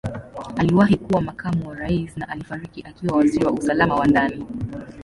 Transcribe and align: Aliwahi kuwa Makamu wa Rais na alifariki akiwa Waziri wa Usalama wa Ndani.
Aliwahi 0.57 0.95
kuwa 0.97 1.21
Makamu 1.21 1.69
wa 1.69 1.75
Rais 1.75 2.17
na 2.17 2.29
alifariki 2.29 2.83
akiwa 2.87 3.17
Waziri 3.17 3.45
wa 3.45 3.51
Usalama 3.51 3.95
wa 3.95 4.07
Ndani. 4.07 4.47